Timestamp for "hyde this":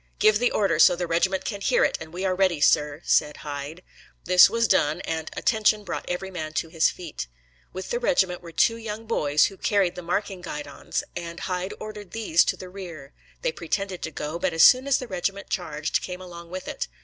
3.45-4.49